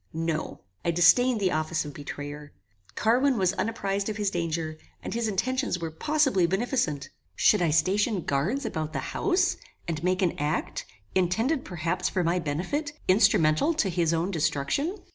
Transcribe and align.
No. 0.13 0.61
I 0.83 0.89
disdained 0.89 1.39
the 1.39 1.51
office 1.51 1.85
of 1.85 1.93
betrayer. 1.93 2.53
Carwin 2.95 3.37
was 3.37 3.53
unapprized 3.53 4.09
of 4.09 4.17
his 4.17 4.31
danger, 4.31 4.79
and 5.03 5.13
his 5.13 5.27
intentions 5.27 5.77
were 5.77 5.91
possibly 5.91 6.47
beneficent. 6.47 7.09
Should 7.35 7.61
I 7.61 7.69
station 7.69 8.21
guards 8.21 8.65
about 8.65 8.93
the 8.93 9.13
house, 9.13 9.57
and 9.87 10.03
make 10.03 10.23
an 10.23 10.39
act, 10.39 10.87
intended 11.13 11.63
perhaps 11.63 12.09
for 12.09 12.23
my 12.23 12.39
benefit, 12.39 12.93
instrumental 13.07 13.75
to 13.75 13.89
his 13.89 14.11
own 14.11 14.31
destruction? 14.31 14.95